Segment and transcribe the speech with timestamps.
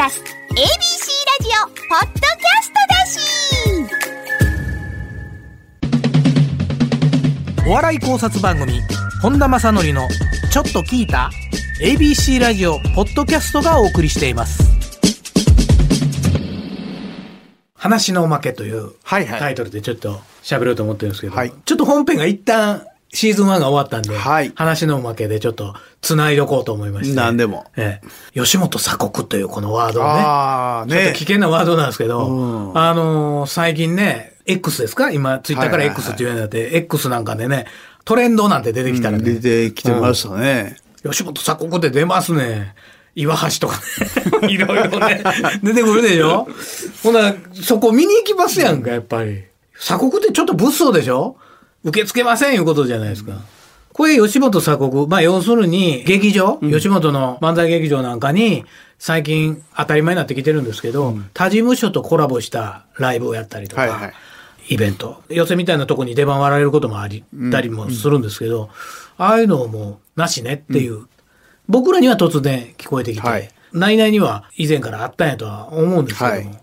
[0.00, 0.24] ラス ABC
[0.56, 0.64] ラ
[1.44, 3.20] ジオポッドキャストだし。
[7.68, 8.80] お笑い考察番組
[9.20, 10.08] 本田正則の
[10.50, 11.30] ちょっと聞いた
[11.82, 14.70] ABC ラジオポッドキャストがお送りしています。
[17.74, 19.38] 話のおまけというはいはい。
[19.38, 21.52] タイトルでちょっと喋ろうと思ってるんですけど、はい。
[21.66, 27.16] ちょっと本編が一旦シーズン1が終わったんで、はい話のおまけでちょっと繋いどこうと思いまして。
[27.16, 28.00] 何でもえ
[28.34, 30.08] え、吉本鎖国というこのワードをね。
[30.10, 31.24] ああ、ねちょっと危。
[31.24, 35.10] 険なワードなんですけど、うんあのー最近ね、X ですか？
[35.10, 37.66] 今、ツイッターからはいはいはい X っていうようになって、X なんかでね、
[38.04, 40.76] トレンドなんて出てきたらね、出てきてましたね。
[41.02, 42.74] 吉本鎖国って出ますね。
[43.16, 43.76] 岩橋とか
[44.42, 44.48] ね。
[44.54, 45.22] いろいろね。
[45.64, 46.46] 出てくるでしょ？
[47.02, 49.42] ほな、そこ見に行きますやんか、やっぱり。
[49.76, 51.36] 鎖国ってちょっと物騒でしょ？
[51.84, 53.32] 受け付けませんいうことじゃないですか。
[53.92, 55.06] これ吉本鎖国。
[55.06, 58.64] まあ要するに劇場、吉本の漫才劇場なんかに
[58.98, 64.12] 最近当たり前になってきてるんですけど、他事務所とコラボしたライブをやったりとか、はいはい
[64.68, 65.22] イベント。
[65.28, 68.68] 寄せみたいなとこに出番割られることもありたりもするんですけど、
[69.16, 71.06] ああいうのもなしねっていう。
[71.68, 76.62] 僕らには突然聞こえてきて、はい内々には以前からあったんやとは思うんですけども、はい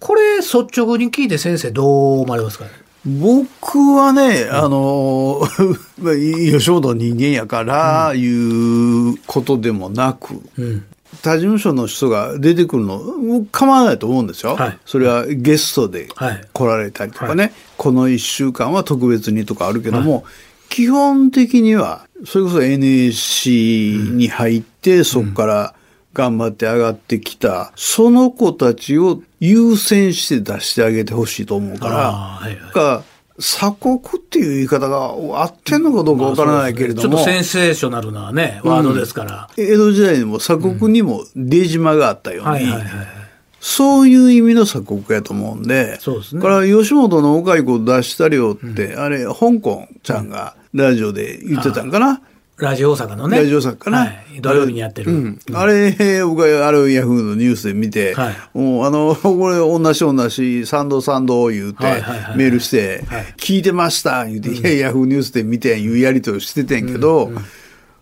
[0.00, 1.84] これ率直に聞いて先生ど
[2.16, 2.70] う思われますかね？
[3.06, 5.42] 僕はね、あの、
[6.00, 10.84] まあ吉本の人間やから、いうことでもなく、うん。
[11.22, 14.56] 他事務所の人が出てくるの、僕構わないと思うんですよ。
[14.56, 14.78] はい。
[14.86, 16.44] それはゲストではい。
[16.52, 20.24] 来られたりとかね、この一週間は特別にとかあるけども、
[20.68, 25.74] 基本的には、それこそ NSC に入って、そこから
[26.14, 33.14] 頑張って上がってきた、その子たちを優先して出してあげてほしいと思うから、はいはい。
[33.36, 39.50] 鎖国っていう言い方が合ってんのかどうかわからないけれども、ちょっとセンセーショナルなね、ワードですから。
[39.56, 42.66] 江戸時代にも鎖国にも出島があったように。
[43.66, 46.42] そういう意味の鎖国やと思うんで、そうですね。
[46.42, 52.20] これは吉本の若い子出したりよって、あれ、香港ちゃんがラジオで言ってたんかな。
[52.56, 53.38] ラジオ大阪のね。
[53.38, 54.40] ラジオ作家かな、はい。
[54.40, 55.12] 土曜日にやってる。
[55.12, 58.34] うん、あれ、僕はあれをヤフーのニュースで見て、はい。
[58.56, 61.84] もうあの、 これ同じ同じ、賛同賛同言うて
[62.36, 63.34] メールして、はい。
[63.36, 67.32] 聞いてました言うて、いやヤフーニュースで見て、いうやりとりをしててんけど、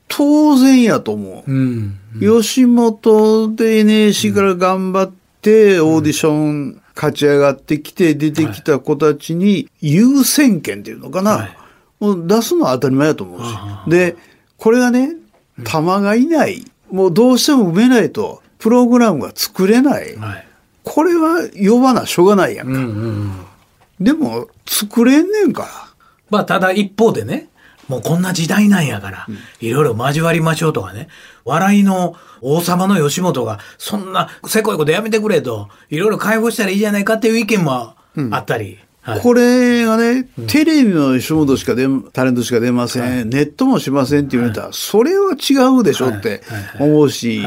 [0.08, 1.50] 当然やと思う。
[1.50, 1.98] うん。
[2.20, 11.56] 吉本で NSC から頑張って、オーディション勝ち上がってきて、出てきた子たちに優先権っていうのかな、はい。
[12.00, 13.44] もう出すのは当たり前だと思うし。
[13.46, 13.84] あ。
[13.88, 14.16] で、
[14.62, 15.16] これがね、
[15.64, 20.14] 玉がいない、もうどうしても埋めないと、プログラムが作れない。
[20.14, 20.46] はい。
[20.84, 22.72] これは呼ばなしょうがないやんか。
[22.72, 23.44] うんうん
[23.98, 24.04] うん。
[24.04, 25.68] でも、作れんねんから。
[26.30, 27.48] まあ、ただ一方でね、
[27.88, 29.26] もうこんな時代なんやから、
[29.58, 31.08] いろいろ交わりましょうとかね、
[31.44, 37.96] 笑いの王様の吉本が、そんなせこいことやめてくれと、いろいろ解放したらいいじゃないかっていう意見も
[38.30, 38.78] あったり。
[39.02, 39.20] はい。
[39.20, 46.42] これがね、テレビの吉本しか出、タレントしか出ません、ネットもしませんって言われたら、それは違うでしょって
[46.78, 47.42] 思うし、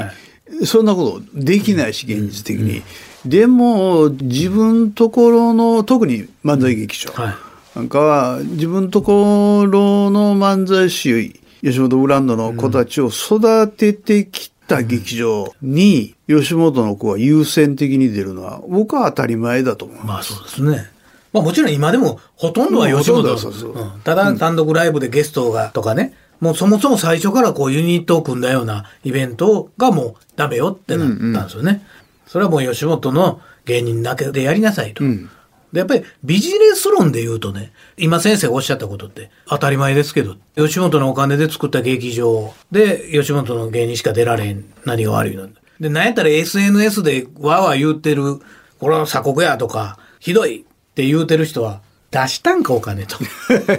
[0.66, 2.84] そんなことできないし、現実的に。
[3.26, 7.12] でも、自分ところの、特に漫才劇場。
[7.14, 7.36] はい。
[7.78, 20.06] なんかは、自分ところの漫才師、吉本ブランドの子たちを育ててきた劇場に、吉本の子が優先的に出るのは、僕は当たり前だと思う。
[20.06, 20.95] まあそうですね。
[21.36, 24.02] まあもちろん今でもほとんどは吉本うん。
[24.06, 31.86] ただ単独ライブでゲストがとかね、もうそもそも最初からこうユニットを組んだようなイベントがもうダメよってなったんですよね。
[32.26, 35.04] それはもう吉本の芸人だけでやりなさいと。
[35.04, 35.30] ん。
[35.74, 45.50] で、やっぱりビジネス論で言うとね、今先生がおっしゃったことって当たり前ですけど、吉本のお金で作った劇場で吉本の芸人しか出られん何が悪いの。
[45.82, 48.40] で、なんやったら SNS でわーわー言うてる、
[48.80, 53.18] これは鎖国やとか、ひどいって言うてる人は出したんかお金と。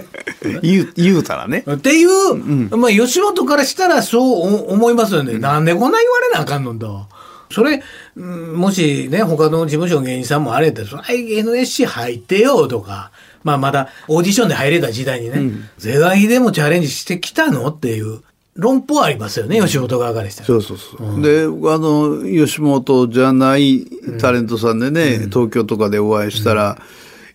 [0.61, 1.63] 言う、言うたらね。
[1.67, 5.39] っていう、まあ吉本からしたらそう思いますよね。
[5.39, 7.07] なんでこんな言われなあかんのと。
[7.51, 7.81] それ、
[8.15, 13.09] うんもしね、他の事務所の芸人さんもあれやったら、それ NSC 入ってよとか、
[13.43, 18.21] まあまだオーディションで入れた時代にね、是が非でもチャレンジしてきたのっていう
[18.57, 20.47] 論法はありますよね、吉本側からしたら。
[20.47, 21.21] そうそうそう。
[21.21, 21.47] で、あ
[21.77, 23.85] の、吉本じゃない
[24.19, 26.81] タレントさんでね、東京とかでお会いしたら、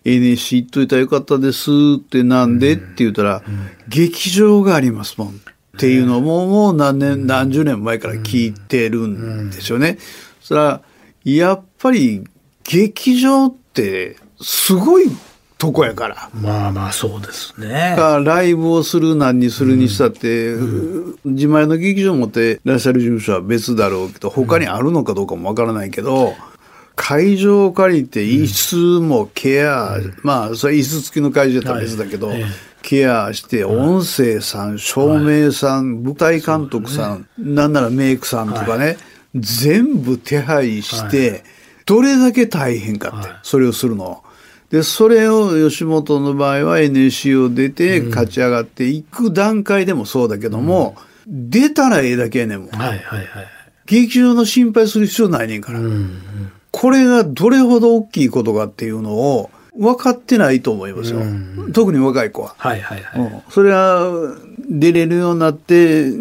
[0.05, 2.73] NSC 行っといたらよかったですってなんで？
[2.73, 3.41] って言ったら、
[3.87, 5.29] 劇場がありますもん。
[5.29, 5.31] っ
[5.79, 9.97] ていうのも、もう何年、何十年前から聞いてるんですよね。
[10.39, 10.81] そしたら、
[11.23, 12.23] やっぱり
[12.63, 15.05] 劇場ってすごい
[15.57, 16.29] とこやから。
[16.33, 17.95] まあまあそうですね。
[17.97, 20.53] がライブをする何にするにしたって、
[21.23, 26.33] 自前の劇場持っていらっしゃる事務所は別だろうけど、他にあるのかどうかもわからないけど、
[26.95, 38.97] 会場を借りて椅子もケア、まあそれ椅子付きの会場やったら別だけど、はいええケアして、音声さん、照明さん、舞台監督さん、なんならメイクさんとかね、
[39.33, 41.43] 全部手配して、
[41.85, 43.39] どれだけ大変かって、はい。
[43.41, 44.23] それをするの。
[44.69, 52.69] で、それを吉本の場合は NSC を出て勝ち上がっていく段階でもそうだけども、出たらええだけやねんもん。
[52.69, 53.27] はいはいはい。
[53.85, 55.79] 劇場の心配する必要ないねんから。
[56.73, 61.21] これがどれほど大きいことかっていうのを分かってないと思いますよ。
[61.71, 62.55] 特に若い子は。
[62.57, 63.21] はいはいはい。
[63.21, 63.41] うん。
[63.49, 64.35] それは
[64.69, 66.11] 出れるようになって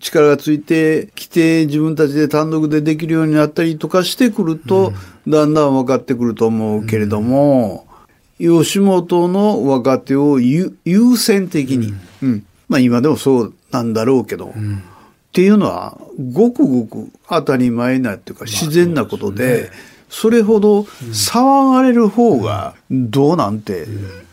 [0.00, 4.92] 力がついてきて自分たちで単独でできるようになったりとかしてくると、
[5.26, 7.86] だんだん分かってくると思うけれども、
[8.38, 12.46] 吉本の若手を優優先的に、うん。
[12.68, 14.52] まあ今でもそうなんだろうけど、っ
[15.32, 15.98] ていうのは
[16.32, 19.70] ごくごく当たり前なっていうか自然なことで、
[20.12, 23.86] それほど騒がれる方がどうなんて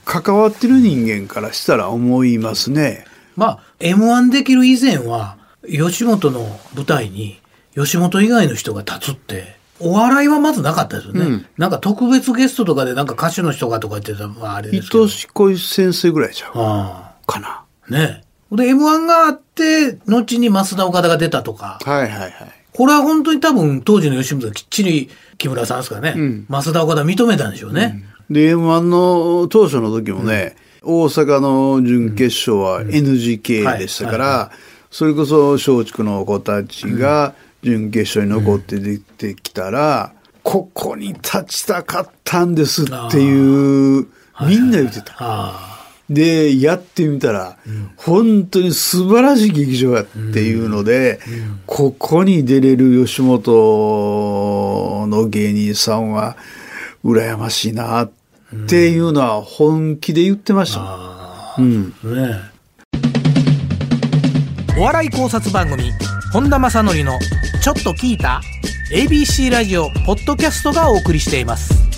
[0.04, 3.06] 関わってる人間からしたら思いますね。
[3.38, 7.40] まあ、M1 できる以前は、吉本の舞台に、
[7.76, 11.46] 吉本以外の人が立つって、お笑いはまずなかったですよね。
[11.58, 15.04] なんか特別ゲストとかでなんか歌手の人がとか言ってたら、まああれですけど。
[15.04, 17.64] 愛し恋先生ぐらいちゃうあかな。
[17.88, 17.92] あ。
[17.92, 21.80] ねで、M1 があって、後に増田岡田が出たとか。
[21.86, 22.59] はいはいはい。
[22.80, 26.16] これは本当に多分当時の吉本がきっちり木村さんですかね。
[26.48, 28.06] 増田岡田認めたんでしょうね。
[28.30, 34.52] で、M1 の当初の時もね、大阪の準決勝は NGK でしたから、
[34.92, 37.34] それこそ松竹の子たちが
[37.64, 44.08] 準決勝に残って出てきたら、ここに立ちたかったんですっていう、
[44.48, 45.69] みんな言ってた。
[46.10, 47.58] あで、やってみたら、
[47.96, 51.20] 本当に素晴らしい劇場やっていうので、
[51.66, 56.36] ここに出れる吉本の芸人さんは、
[57.06, 58.12] 羨ましいなっ
[58.68, 61.56] ていうのは本気で言ってました。
[61.58, 61.90] うん。
[62.04, 62.40] ね
[64.78, 65.92] お笑い考察番組
[66.32, 67.20] 本田正則の
[67.62, 68.42] 「ちょっと聞いた?」
[68.96, 71.89] ABC ラジオポッドキャストがお送りしています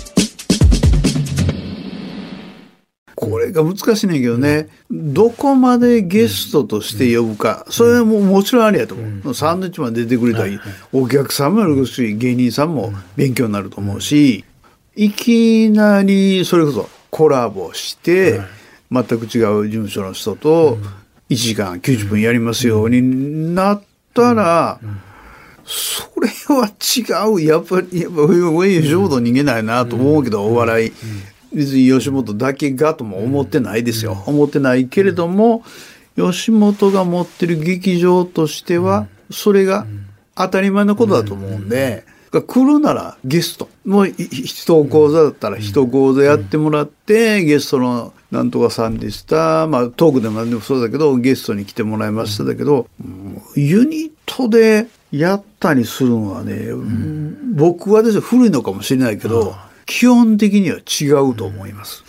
[3.30, 9.34] これが難しいねんけどね、どこまでゲストとして呼ぶか、それはもうもちろんありやと思う。
[9.34, 10.58] サンドイッチマン出てくれたり、
[10.92, 14.44] お客さんもやるし、芸人さんも勉強になると思うし、
[14.96, 18.40] いきなりそれこそコラボして、
[18.90, 20.78] 全く違う事務所の人と
[21.30, 23.82] 1時間90分やりますようになっ
[24.14, 24.80] たら、
[25.64, 27.40] それは違う。
[27.40, 30.92] やっぱり、やっぱ、俺、吉本逃げないなと思うけど、お笑い。
[31.54, 34.22] 別に吉本だけがとも思ってないですよ。
[34.26, 35.62] 思ってないけれども、
[36.16, 39.86] 吉本が持ってる劇場としては、それが
[40.34, 43.68] 当たり前のことだと思うんで、来るならゲスト。
[43.84, 49.66] もうい人講座だったら人講座やってもらって、ゲストのなんとかさんでした。
[49.66, 52.86] まあトークでも何でもそうだけど、ゲストに来てもらいましただけど、
[53.54, 56.68] ユニットでやったりするのはね、
[57.54, 59.54] 僕はですね、古いのかもしれないけど、
[59.92, 62.02] 基本的には違うと思います。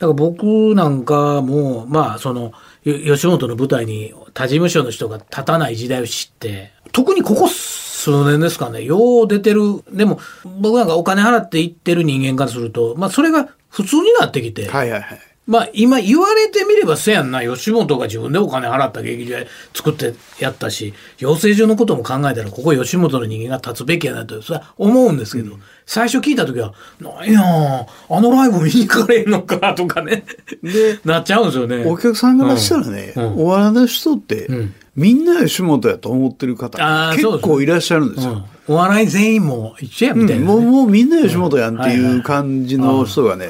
[0.00, 10.18] だから僕なんかもまあそのよ吉本の舞台に他事務所の人が立たない時代を知って特にここ数年ですかねよう出てるでも
[10.60, 15.29] 僕なんかお金払って行ってる人間からするとまあそれが普通になってきて、はいはいはい。
[15.46, 19.38] まあ今言われてみればせやんな吉本が自分でお金払った劇場
[19.74, 30.24] 作ってやったし養成所のことも考えたらここ吉本の人間が立つべきやなとそれは思うんですけど、最初聞いた時は「なんやあのライブ見に行かれんのか」とかね
[30.62, 31.84] でなっちゃうんですよね。
[31.84, 33.24] お客さんからしたらね、うん。
[33.38, 36.78] お笑いの人って、んみんな吉本やと思ってる方
[37.14, 38.32] 結構いらっしゃるんですよ。
[38.32, 38.74] うん。
[38.74, 43.48] お笑い全員も一緒やみたいな、ねもうもうみんな吉本やんってはいう感じの人がね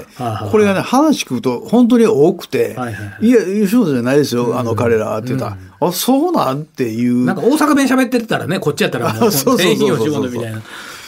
[0.50, 3.26] これがね、話聞くと本当に多くてはいはいは、い。
[3.26, 7.24] いや、吉本じゃないですよ、あの彼らはって言ったら、あ、そうなんっていう。
[7.24, 10.62] なんか大阪弁喋ってたらねこっちやったらもう全員吉本みたいな。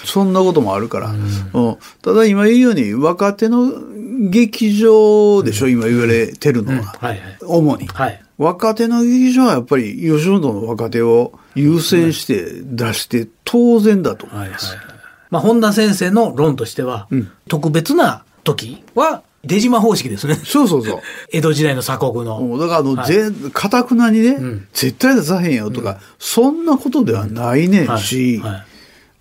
[0.05, 1.11] そんなこともあるから。
[1.11, 1.77] うん。
[2.03, 3.71] ただ今言うように、若手の
[4.13, 6.83] 劇場でしょ、今言われてるのは。
[7.01, 7.21] はいはい。
[7.43, 7.87] 主に。
[7.89, 8.23] はい。
[8.39, 14.53] 若手の劇場はやっぱり吉本の若手を優先して出して当然だと思はいいはい。
[14.55, 14.77] ます。
[15.31, 17.09] まあ、本田先生の論としては、
[17.49, 20.35] 特別な時は出島方式ですね。
[20.35, 21.01] そうそうそう。
[21.33, 22.39] 江戸時代の鎖国の。
[22.41, 23.07] もうだからあの、はい。
[23.13, 24.67] ぜ、かたくなにね、ん。
[24.75, 28.53] 絶対出さへんよとか、そんなことではないねんし、はい。
[28.53, 28.67] はい。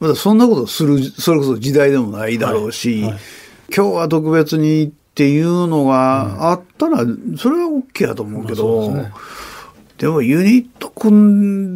[0.01, 3.11] まだそんなことする、それこそ時代でもないだろうし、はい。
[3.11, 3.19] はい
[3.75, 6.99] 今日は特別に行っっていうのがあったら、
[7.37, 8.93] それは OK やと思うけど、
[9.97, 11.17] でもユニット組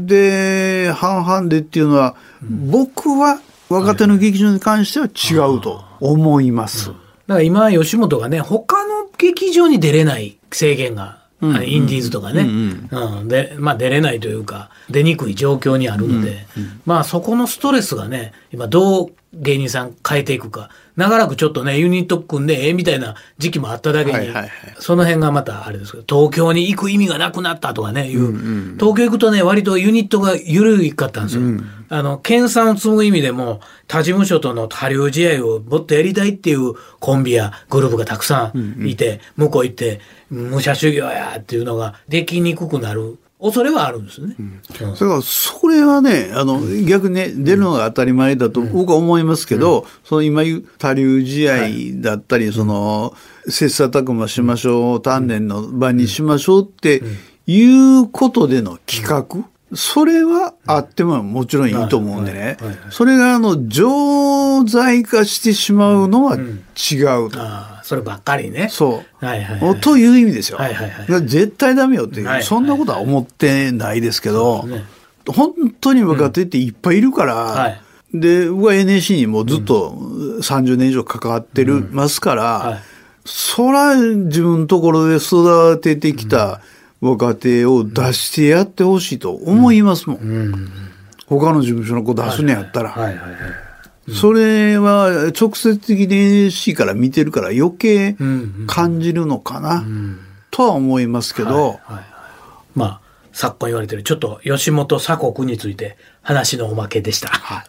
[0.04, 6.88] んで半々でっていうのは、僕は若手の劇場に関しては違うと思います。
[6.88, 12.46] だから今、吉本がね、他の劇場に出れない制限が、インディーズとかね、う
[13.24, 16.48] んで、まあ出れないというか、出にくい状況にあるので、
[16.86, 24.52] まあそこのストレスがね、今どう芸人さん変えていくか、長らくちょっとね、ユニット組んでええみたいな時期もあっただけに、はいはいはい。
[24.80, 31.44] その辺がまたあれですけど、東京に行く意味がなくなったとかね、いう、東京行くとね、割とユニットが緩いかったんですよ。
[31.90, 40.00] あの、研鑽を積む意味でも、他事務所との多流試合をもっとやりたいっていうコンビやグループがたくさんいて、向こう行って、
[40.32, 44.36] 武者修行やっていうのができにくくなる恐れはあるんですね。
[44.40, 44.62] うん。
[44.96, 53.14] それから、それはね、あの、逆にね、出るのが当たり前だと僕は思いますけど、その今言う多流試合だったり、その、
[53.48, 57.04] 切磋琢磨しましょう、鍛錬の場にしましょうって
[57.46, 62.40] いうことでの企画、それはあってももちろんいいと思うんでね。
[62.40, 62.48] はい。
[62.48, 62.68] はい。
[62.68, 67.40] はい、それがあの、常在化してしまうのは違うと。
[67.86, 68.68] そればっかりね。
[68.72, 69.26] そう。
[69.26, 69.80] はいはいはい。
[69.80, 70.58] という意味ですよ。
[70.58, 74.88] はいはいはい絶対ダメよっていう、はいそんなことは思ってないですけど、そうですね
[75.28, 82.80] 本当に若手っていっぱいいるから、はいで、僕は NSC にもうずっと30年以上関わってる、ますから、はい
[83.28, 86.62] そら自分のところで育ててきた
[87.02, 90.72] 若手を出してやってほしいと思いますもん。
[91.26, 92.92] 他の事務所の子出すんやったら。
[92.92, 93.65] はいはいはい。
[94.08, 99.84] それは直接的に NSC から見てるから余計ん感じるのかな、
[100.52, 101.80] とは思いますけど、
[102.76, 103.02] まあ、
[103.34, 107.30] 昨今言われてる、ちょっと吉本鎖国について話のおまけでした。
[107.30, 107.66] はい。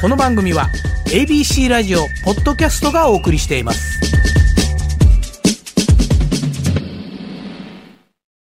[0.00, 0.66] この番組は
[1.06, 3.98] ABC ラジオポッドキャストがお送りしています。